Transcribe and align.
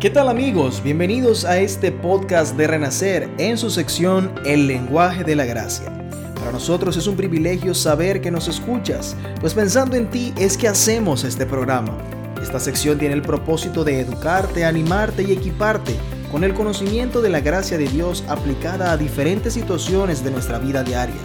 ¿Qué 0.00 0.08
tal 0.08 0.30
amigos? 0.30 0.82
Bienvenidos 0.82 1.44
a 1.44 1.58
este 1.58 1.92
podcast 1.92 2.56
de 2.56 2.66
Renacer 2.66 3.28
en 3.36 3.58
su 3.58 3.68
sección 3.68 4.32
El 4.46 4.66
lenguaje 4.66 5.24
de 5.24 5.36
la 5.36 5.44
gracia. 5.44 5.92
Para 6.36 6.52
nosotros 6.52 6.96
es 6.96 7.06
un 7.06 7.16
privilegio 7.16 7.74
saber 7.74 8.22
que 8.22 8.30
nos 8.30 8.48
escuchas, 8.48 9.14
pues 9.42 9.52
pensando 9.52 9.96
en 9.96 10.08
ti 10.08 10.32
es 10.38 10.56
que 10.56 10.68
hacemos 10.68 11.24
este 11.24 11.44
programa. 11.44 11.98
Esta 12.40 12.58
sección 12.58 12.98
tiene 12.98 13.14
el 13.14 13.20
propósito 13.20 13.84
de 13.84 14.00
educarte, 14.00 14.64
animarte 14.64 15.22
y 15.22 15.32
equiparte 15.32 15.94
con 16.32 16.44
el 16.44 16.54
conocimiento 16.54 17.20
de 17.20 17.28
la 17.28 17.40
gracia 17.40 17.76
de 17.76 17.86
Dios 17.86 18.24
aplicada 18.26 18.92
a 18.92 18.96
diferentes 18.96 19.52
situaciones 19.52 20.24
de 20.24 20.30
nuestra 20.30 20.58
vida 20.58 20.82
diaria. 20.82 21.20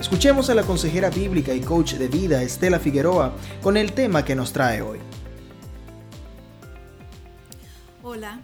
Escuchemos 0.00 0.50
a 0.50 0.56
la 0.56 0.64
consejera 0.64 1.10
bíblica 1.10 1.54
y 1.54 1.60
coach 1.60 1.92
de 1.92 2.08
vida 2.08 2.42
Estela 2.42 2.80
Figueroa 2.80 3.34
con 3.62 3.76
el 3.76 3.92
tema 3.92 4.24
que 4.24 4.34
nos 4.34 4.52
trae 4.52 4.82
hoy. 4.82 4.98
Hola, 8.16 8.40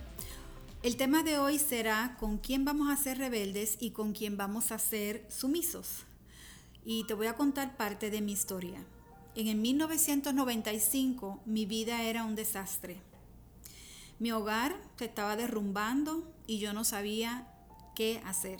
el 0.82 0.98
tema 0.98 1.22
de 1.22 1.38
hoy 1.38 1.58
será 1.58 2.18
con 2.20 2.36
quién 2.36 2.66
vamos 2.66 2.90
a 2.90 3.02
ser 3.02 3.16
rebeldes 3.16 3.78
y 3.80 3.92
con 3.92 4.12
quién 4.12 4.36
vamos 4.36 4.70
a 4.70 4.78
ser 4.78 5.26
sumisos. 5.30 6.04
Y 6.84 7.04
te 7.04 7.14
voy 7.14 7.26
a 7.26 7.36
contar 7.36 7.78
parte 7.78 8.10
de 8.10 8.20
mi 8.20 8.32
historia. 8.32 8.84
En 9.34 9.46
el 9.46 9.56
1995 9.56 11.40
mi 11.46 11.64
vida 11.64 12.02
era 12.02 12.24
un 12.24 12.34
desastre. 12.34 13.00
Mi 14.18 14.30
hogar 14.30 14.78
se 14.98 15.06
estaba 15.06 15.36
derrumbando 15.36 16.30
y 16.46 16.58
yo 16.58 16.74
no 16.74 16.84
sabía 16.84 17.48
qué 17.94 18.20
hacer. 18.26 18.58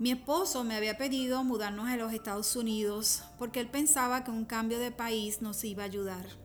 Mi 0.00 0.10
esposo 0.10 0.64
me 0.64 0.74
había 0.74 0.98
pedido 0.98 1.44
mudarnos 1.44 1.86
a 1.86 1.96
los 1.96 2.12
Estados 2.12 2.56
Unidos 2.56 3.22
porque 3.38 3.60
él 3.60 3.68
pensaba 3.68 4.24
que 4.24 4.32
un 4.32 4.46
cambio 4.46 4.80
de 4.80 4.90
país 4.90 5.42
nos 5.42 5.62
iba 5.62 5.84
a 5.84 5.86
ayudar. 5.86 6.43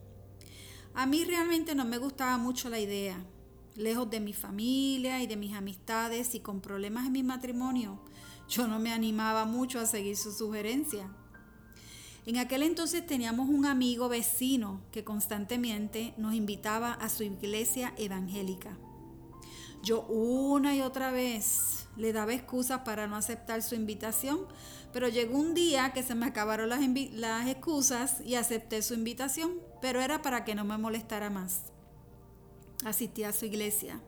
A 0.93 1.05
mí 1.05 1.23
realmente 1.23 1.75
no 1.75 1.85
me 1.85 1.97
gustaba 1.97 2.37
mucho 2.37 2.69
la 2.69 2.79
idea. 2.79 3.23
Lejos 3.75 4.09
de 4.09 4.19
mi 4.19 4.33
familia 4.33 5.21
y 5.21 5.27
de 5.27 5.37
mis 5.37 5.53
amistades 5.53 6.35
y 6.35 6.39
con 6.39 6.59
problemas 6.59 7.05
en 7.05 7.13
mi 7.13 7.23
matrimonio, 7.23 8.01
yo 8.49 8.67
no 8.67 8.79
me 8.79 8.91
animaba 8.91 9.45
mucho 9.45 9.79
a 9.79 9.85
seguir 9.85 10.17
su 10.17 10.31
sugerencia. 10.31 11.09
En 12.25 12.37
aquel 12.37 12.63
entonces 12.63 13.05
teníamos 13.05 13.47
un 13.47 13.65
amigo 13.65 14.09
vecino 14.09 14.81
que 14.91 15.03
constantemente 15.03 16.13
nos 16.17 16.33
invitaba 16.33 16.93
a 16.93 17.09
su 17.09 17.23
iglesia 17.23 17.93
evangélica. 17.97 18.77
Yo 19.81 20.01
una 20.07 20.75
y 20.75 20.81
otra 20.81 21.11
vez 21.11 21.78
le 21.99 22.13
daba 22.13 22.33
excusas 22.33 22.81
para 22.81 23.07
no 23.07 23.17
aceptar 23.17 23.61
su 23.61 23.75
invitación, 23.75 24.47
pero 24.93 25.09
llegó 25.09 25.37
un 25.37 25.53
día 25.53 25.91
que 25.93 26.01
se 26.01 26.15
me 26.15 26.25
acabaron 26.25 26.69
las, 26.69 27.47
excusas 27.47 28.21
y 28.21 28.35
acepté 28.35 28.81
su 28.81 28.93
invitación, 28.93 29.59
pero 29.81 30.01
era 30.01 30.21
para 30.21 30.45
que 30.45 30.55
no 30.55 30.63
me 30.63 30.77
molestara 30.77 31.29
más. 31.29 31.63
Asistí 32.85 33.23
a 33.23 33.33
su 33.33 33.45
iglesia. 33.45 34.01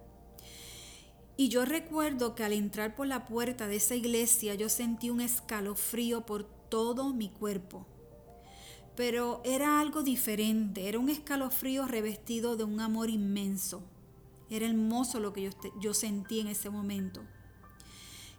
Y 1.36 1.50
yo 1.50 1.66
recuerdo 1.66 2.34
que 2.34 2.44
al 2.44 2.54
entrar 2.54 2.96
por 2.96 3.08
la 3.08 3.26
puerta 3.26 3.68
de 3.68 3.76
esa 3.76 3.96
iglesia 3.96 4.56
yo 4.56 4.70
sentí 4.70 5.10
un 5.10 5.20
escalofrío 5.20 6.26
por 6.26 6.46
todo 6.70 7.14
mi 7.14 7.30
cuerpo. 7.30 7.86
Pero 8.96 9.42
era 9.44 9.82
algo 9.82 10.02
diferente, 10.02 10.88
era 10.88 11.00
un 11.00 11.10
escalofrío 11.10 11.88
revestido 11.88 12.56
de 12.56 12.64
un 12.64 12.80
amor 12.80 13.10
inmenso. 13.10 13.84
Era 14.50 14.68
hermoso 14.68 15.20
lo 15.20 15.34
que 15.34 15.50
yo 15.80 15.94
sentí 15.94 16.40
en 16.40 16.48
ese 16.48 16.70
momento. 16.70 17.22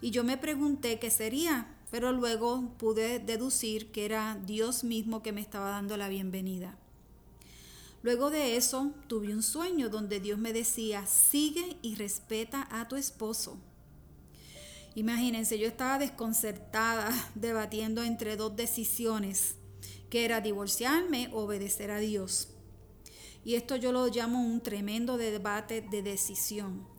Y 0.03 0.11
yo 0.11 0.25
me 0.25 0.37
pregunté 0.37 0.99
qué 0.99 1.11
sería, 1.11 1.77
pero 1.93 2.11
luego 2.11 2.75
pude 2.77 3.21
deducir 3.21 3.93
que 3.93 4.05
era 4.05 4.37
Dios 4.45 4.83
mismo 4.83 5.23
que 5.23 5.31
me 5.31 5.41
estaba 5.41 5.71
dando 5.71 5.97
la 5.97 6.09
bienvenida. 6.09 6.77
Luego 8.03 8.31
de 8.31 8.57
eso 8.57 8.93
tuve 9.07 9.33
un 9.33 9.45
sueño 9.45 9.89
donde 9.91 10.19
Dios 10.19 10.41
me 10.41 10.53
decía, 10.53 11.07
sigue 11.07 11.77
y 11.83 11.95
respeta 11.95 12.67
a 12.73 12.89
tu 12.89 12.97
esposo. 12.97 13.61
Imagínense, 14.97 15.57
yo 15.57 15.69
estaba 15.69 16.01
desconcertada 16.01 17.13
debatiendo 17.37 18.03
entre 18.03 18.37
dos 18.37 18.57
decisiones, 18.57 19.55
que 20.11 20.25
era 20.25 20.41
divorciarme 20.41 21.31
o 21.33 21.45
obedecer 21.45 21.93
a 21.93 22.01
Dios. 22.01 22.49
Y 23.45 23.55
esto 23.55 23.77
yo 23.77 23.93
lo 23.93 24.09
llamo 24.09 24.45
un 24.45 24.61
tremendo 24.63 25.17
debate 25.17 25.81
de 25.81 26.03
decisión. 26.03 26.92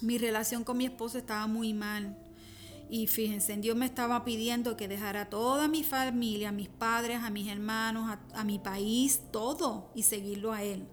Mi 0.00 0.18
relación 0.18 0.64
con 0.64 0.76
mi 0.76 0.86
esposo 0.86 1.18
estaba 1.18 1.46
muy 1.46 1.74
mal. 1.74 2.16
Y 2.90 3.06
fíjense, 3.06 3.54
Dios 3.56 3.76
me 3.76 3.84
estaba 3.84 4.24
pidiendo 4.24 4.76
que 4.76 4.88
dejara 4.88 5.22
a 5.22 5.30
toda 5.30 5.68
mi 5.68 5.84
familia, 5.84 6.48
a 6.48 6.52
mis 6.52 6.68
padres, 6.68 7.18
a 7.22 7.30
mis 7.30 7.48
hermanos, 7.48 8.08
a, 8.08 8.40
a, 8.40 8.44
mi 8.44 8.58
país, 8.58 9.20
todo 9.30 9.90
y 9.94 10.04
seguirlo 10.04 10.52
a 10.52 10.62
Él. 10.62 10.86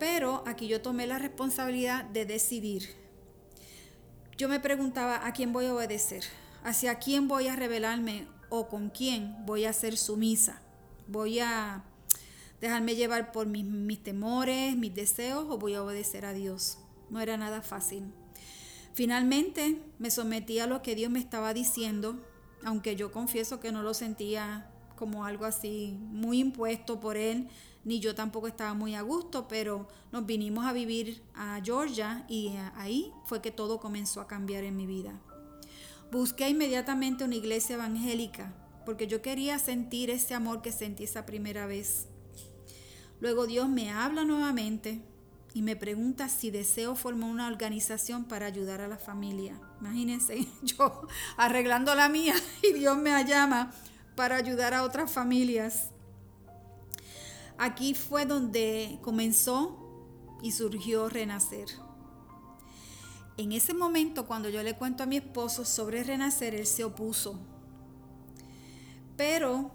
Pero 0.00 0.42
aquí 0.46 0.66
yo 0.66 0.82
tomé 0.82 1.06
la 1.06 1.18
responsabilidad 1.18 2.04
de 2.04 2.24
decidir. 2.24 2.88
Yo 4.36 4.48
me 4.48 4.58
preguntaba 4.58 5.26
a 5.26 5.32
quién 5.32 5.52
voy 5.52 5.66
a 5.66 5.74
obedecer, 5.74 6.24
hacia 6.64 6.96
quién 6.96 7.28
voy 7.28 7.48
a 7.48 7.56
rebelarme 7.56 8.26
o 8.48 8.68
con 8.68 8.90
quién 8.90 9.36
voy 9.46 9.64
a 9.64 9.72
ser 9.72 9.96
sumisa. 9.96 10.60
Voy 11.06 11.38
a 11.38 11.84
dejarme 12.60 12.96
llevar 12.96 13.30
por 13.30 13.46
mis, 13.46 13.64
mis 13.64 14.02
temores, 14.02 14.76
mis 14.76 14.94
deseos 14.94 15.46
o 15.48 15.58
voy 15.58 15.74
a 15.74 15.82
obedecer 15.82 16.24
a 16.24 16.32
Dios. 16.32 16.78
No 17.10 17.20
era 17.20 17.36
nada 17.36 17.62
fácil. 17.62 18.12
Finalmente 18.94 19.80
me 19.98 20.10
sometí 20.10 20.58
a 20.58 20.66
lo 20.66 20.82
que 20.82 20.94
Dios 20.94 21.10
me 21.10 21.18
estaba 21.20 21.54
diciendo, 21.54 22.18
aunque 22.64 22.96
yo 22.96 23.12
confieso 23.12 23.60
que 23.60 23.72
no 23.72 23.82
lo 23.82 23.94
sentía 23.94 24.70
como 24.96 25.24
algo 25.24 25.44
así 25.44 25.96
muy 26.00 26.40
impuesto 26.40 26.98
por 26.98 27.16
Él, 27.16 27.48
ni 27.84 28.00
yo 28.00 28.14
tampoco 28.14 28.48
estaba 28.48 28.74
muy 28.74 28.96
a 28.96 29.02
gusto, 29.02 29.46
pero 29.46 29.86
nos 30.10 30.26
vinimos 30.26 30.66
a 30.66 30.72
vivir 30.72 31.22
a 31.34 31.60
Georgia 31.64 32.26
y 32.28 32.52
ahí 32.74 33.12
fue 33.24 33.40
que 33.40 33.52
todo 33.52 33.78
comenzó 33.78 34.20
a 34.20 34.26
cambiar 34.26 34.64
en 34.64 34.76
mi 34.76 34.86
vida. 34.86 35.20
Busqué 36.10 36.48
inmediatamente 36.48 37.24
una 37.24 37.36
iglesia 37.36 37.76
evangélica 37.76 38.52
porque 38.84 39.06
yo 39.06 39.22
quería 39.22 39.58
sentir 39.58 40.10
ese 40.10 40.34
amor 40.34 40.62
que 40.62 40.72
sentí 40.72 41.04
esa 41.04 41.26
primera 41.26 41.66
vez. 41.66 42.08
Luego 43.20 43.46
Dios 43.46 43.68
me 43.68 43.90
habla 43.90 44.24
nuevamente 44.24 45.02
y 45.58 45.62
me 45.62 45.74
pregunta 45.74 46.28
si 46.28 46.52
deseo 46.52 46.94
formar 46.94 47.30
una 47.30 47.48
organización 47.48 48.26
para 48.26 48.46
ayudar 48.46 48.80
a 48.80 48.86
la 48.86 48.96
familia. 48.96 49.60
Imagínense, 49.80 50.46
yo 50.62 51.08
arreglando 51.36 51.96
la 51.96 52.08
mía 52.08 52.36
y 52.62 52.74
Dios 52.74 52.96
me 52.96 53.10
llama 53.24 53.72
para 54.14 54.36
ayudar 54.36 54.72
a 54.72 54.84
otras 54.84 55.10
familias. 55.10 55.88
Aquí 57.58 57.94
fue 57.94 58.24
donde 58.24 59.00
comenzó 59.02 60.38
y 60.44 60.52
surgió 60.52 61.08
Renacer. 61.08 61.66
En 63.36 63.50
ese 63.50 63.74
momento, 63.74 64.28
cuando 64.28 64.50
yo 64.50 64.62
le 64.62 64.76
cuento 64.76 65.02
a 65.02 65.06
mi 65.06 65.16
esposo 65.16 65.64
sobre 65.64 66.04
Renacer, 66.04 66.54
él 66.54 66.66
se 66.68 66.84
opuso. 66.84 67.36
Pero 69.16 69.72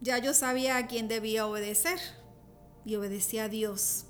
ya 0.00 0.18
yo 0.18 0.32
sabía 0.32 0.76
a 0.76 0.86
quién 0.86 1.08
debía 1.08 1.48
obedecer 1.48 1.98
y 2.84 2.94
obedecía 2.94 3.46
a 3.46 3.48
Dios. 3.48 4.06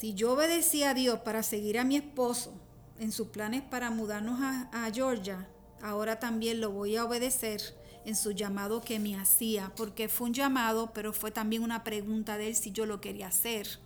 Si 0.00 0.14
yo 0.14 0.32
obedecía 0.32 0.90
a 0.90 0.94
Dios 0.94 1.20
para 1.20 1.42
seguir 1.42 1.78
a 1.78 1.84
mi 1.84 1.94
esposo 1.94 2.54
en 2.98 3.12
sus 3.12 3.28
planes 3.28 3.60
para 3.60 3.90
mudarnos 3.90 4.40
a, 4.40 4.70
a, 4.72 4.90
Georgia, 4.90 5.46
ahora 5.82 6.18
también 6.18 6.62
lo 6.62 6.70
voy 6.70 6.96
a 6.96 7.04
obedecer 7.04 7.60
en 8.06 8.16
su 8.16 8.30
llamado 8.30 8.80
que 8.80 8.98
me 8.98 9.14
hacía, 9.20 9.70
porque 9.76 10.08
fue 10.08 10.28
un 10.28 10.32
llamado, 10.32 10.90
pero 10.94 11.12
fue 11.12 11.30
también 11.30 11.62
una 11.62 11.84
pregunta 11.84 12.38
de 12.38 12.48
él 12.48 12.56
si 12.56 12.72
yo 12.72 12.86
lo 12.86 13.02
quería 13.02 13.26
hacer. 13.26 13.78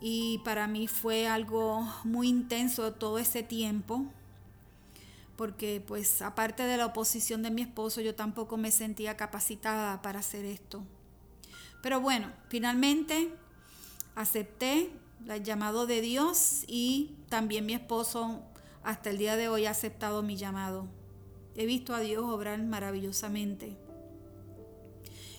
Y 0.00 0.38
para 0.46 0.66
mí 0.66 0.88
fue 0.88 1.28
algo 1.28 1.86
muy 2.04 2.28
intenso 2.28 2.94
todo 2.94 3.18
ese 3.18 3.42
tiempo, 3.42 4.06
porque 5.36 5.84
pues 5.86 6.22
aparte 6.22 6.62
de 6.62 6.78
la 6.78 6.86
oposición 6.86 7.42
de 7.42 7.50
mi 7.50 7.60
esposo, 7.60 8.00
yo 8.00 8.14
tampoco 8.14 8.56
me 8.56 8.70
sentía 8.70 9.14
capacitada 9.14 10.00
para 10.00 10.20
hacer 10.20 10.46
esto. 10.46 10.82
Pero 11.82 12.00
bueno, 12.00 12.32
finalmente 12.48 13.30
acepté 14.16 14.90
el 15.28 15.44
llamado 15.44 15.86
de 15.86 16.00
Dios 16.00 16.64
y 16.66 17.14
también 17.28 17.66
mi 17.66 17.74
esposo 17.74 18.42
hasta 18.82 19.10
el 19.10 19.18
día 19.18 19.36
de 19.36 19.48
hoy 19.48 19.66
ha 19.66 19.70
aceptado 19.70 20.22
mi 20.22 20.36
llamado. 20.36 20.88
He 21.54 21.66
visto 21.66 21.94
a 21.94 22.00
Dios 22.00 22.24
obrar 22.24 22.60
maravillosamente. 22.62 23.76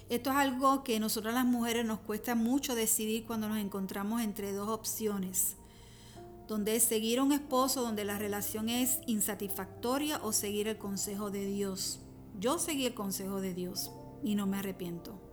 Esto 0.10 0.30
es 0.30 0.36
algo 0.38 0.84
que 0.84 1.00
nosotras 1.00 1.34
las 1.34 1.46
mujeres 1.46 1.86
nos 1.86 2.00
cuesta 2.00 2.34
mucho 2.34 2.76
decidir 2.76 3.26
cuando 3.26 3.50
nos 3.50 3.58
encontramos 3.58 4.22
entre 4.22 4.54
dos 4.54 4.70
opciones, 4.70 5.58
donde 6.48 6.80
seguir 6.80 7.20
a 7.20 7.24
un 7.24 7.34
esposo 7.34 7.82
donde 7.82 8.06
la 8.06 8.18
relación 8.18 8.70
es 8.70 9.00
insatisfactoria 9.06 10.20
o 10.24 10.32
seguir 10.32 10.70
el 10.70 10.78
consejo 10.78 11.30
de 11.30 11.46
Dios. 11.46 12.00
Yo 12.40 12.58
seguí 12.58 12.86
el 12.86 12.94
consejo 12.94 13.42
de 13.42 13.54
Dios 13.54 13.92
y 14.24 14.36
no 14.36 14.46
me 14.48 14.58
arrepiento. 14.58 15.27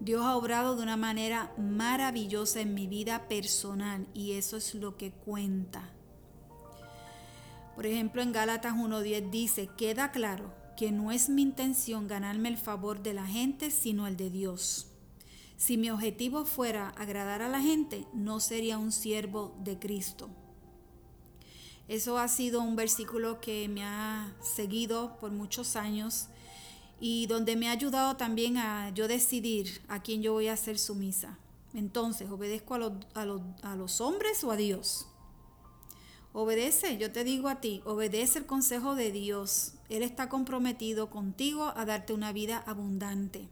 Dios 0.00 0.22
ha 0.24 0.34
obrado 0.34 0.76
de 0.76 0.82
una 0.82 0.96
manera 0.96 1.52
maravillosa 1.58 2.60
en 2.60 2.72
mi 2.72 2.86
vida 2.86 3.28
personal 3.28 4.06
y 4.14 4.32
eso 4.32 4.56
es 4.56 4.74
lo 4.74 4.96
que 4.96 5.12
cuenta. 5.12 5.90
Por 7.76 7.84
ejemplo, 7.84 8.22
en 8.22 8.32
Gálatas 8.32 8.74
1.10 8.74 9.30
dice, 9.30 9.68
queda 9.76 10.10
claro 10.10 10.54
que 10.74 10.90
no 10.90 11.12
es 11.12 11.28
mi 11.28 11.42
intención 11.42 12.08
ganarme 12.08 12.48
el 12.48 12.56
favor 12.56 13.02
de 13.02 13.12
la 13.12 13.26
gente, 13.26 13.70
sino 13.70 14.06
el 14.06 14.16
de 14.16 14.30
Dios. 14.30 14.86
Si 15.58 15.76
mi 15.76 15.90
objetivo 15.90 16.46
fuera 16.46 16.88
agradar 16.96 17.42
a 17.42 17.50
la 17.50 17.60
gente, 17.60 18.06
no 18.14 18.40
sería 18.40 18.78
un 18.78 18.92
siervo 18.92 19.54
de 19.62 19.78
Cristo. 19.78 20.30
Eso 21.88 22.16
ha 22.16 22.28
sido 22.28 22.62
un 22.62 22.76
versículo 22.76 23.40
que 23.40 23.68
me 23.68 23.84
ha 23.84 24.32
seguido 24.40 25.18
por 25.18 25.32
muchos 25.32 25.76
años 25.76 26.28
y 27.00 27.26
donde 27.26 27.56
me 27.56 27.68
ha 27.68 27.72
ayudado 27.72 28.16
también 28.16 28.58
a 28.58 28.90
yo 28.90 29.08
decidir 29.08 29.80
a 29.88 30.02
quién 30.02 30.22
yo 30.22 30.34
voy 30.34 30.48
a 30.48 30.52
hacer 30.52 30.78
sumisa. 30.78 31.38
Entonces, 31.72 32.30
¿obedezco 32.30 32.74
a, 32.74 32.92
a 33.62 33.76
los 33.76 34.00
hombres 34.00 34.44
o 34.44 34.50
a 34.50 34.56
Dios? 34.56 35.06
Obedece, 36.32 36.96
yo 36.98 37.10
te 37.10 37.24
digo 37.24 37.48
a 37.48 37.60
ti, 37.60 37.82
obedece 37.84 38.38
el 38.38 38.46
consejo 38.46 38.94
de 38.94 39.10
Dios. 39.10 39.72
Él 39.88 40.02
está 40.02 40.28
comprometido 40.28 41.10
contigo 41.10 41.72
a 41.74 41.84
darte 41.84 42.12
una 42.12 42.32
vida 42.32 42.62
abundante. 42.66 43.48